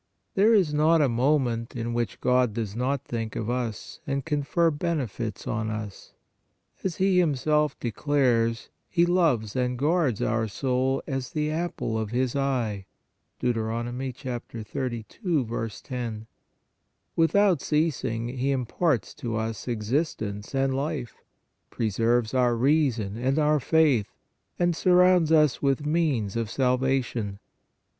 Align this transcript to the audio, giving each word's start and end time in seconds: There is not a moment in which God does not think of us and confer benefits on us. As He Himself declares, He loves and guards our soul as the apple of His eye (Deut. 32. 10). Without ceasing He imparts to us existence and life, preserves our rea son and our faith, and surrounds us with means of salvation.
There 0.33 0.51
is 0.55 0.73
not 0.73 0.99
a 0.99 1.07
moment 1.07 1.75
in 1.75 1.93
which 1.93 2.19
God 2.21 2.55
does 2.55 2.75
not 2.75 3.05
think 3.05 3.35
of 3.35 3.51
us 3.51 3.99
and 4.07 4.25
confer 4.25 4.71
benefits 4.71 5.45
on 5.45 5.69
us. 5.69 6.13
As 6.83 6.95
He 6.95 7.19
Himself 7.19 7.79
declares, 7.79 8.69
He 8.89 9.05
loves 9.05 9.55
and 9.55 9.77
guards 9.77 10.19
our 10.19 10.47
soul 10.47 11.03
as 11.05 11.29
the 11.33 11.51
apple 11.51 11.99
of 11.99 12.09
His 12.09 12.35
eye 12.35 12.87
(Deut. 13.39 13.53
32. 13.53 15.79
10). 15.83 16.25
Without 17.15 17.61
ceasing 17.61 18.27
He 18.29 18.49
imparts 18.49 19.13
to 19.13 19.35
us 19.35 19.67
existence 19.67 20.55
and 20.55 20.73
life, 20.73 21.21
preserves 21.69 22.33
our 22.33 22.55
rea 22.55 22.89
son 22.89 23.17
and 23.17 23.37
our 23.37 23.59
faith, 23.59 24.15
and 24.57 24.75
surrounds 24.75 25.31
us 25.31 25.61
with 25.61 25.85
means 25.85 26.35
of 26.35 26.49
salvation. 26.49 27.37